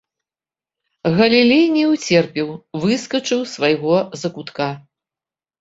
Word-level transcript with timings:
Галілей 1.19 1.65
не 1.75 1.83
ўцерпеў, 1.91 2.49
выскачыў 2.87 3.39
з 3.47 3.51
свайго 3.55 3.93
закутка. 4.23 4.65